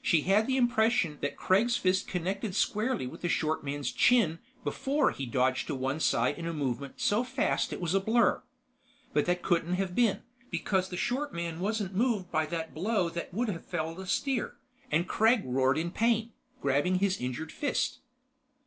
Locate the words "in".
6.38-6.46, 15.76-15.90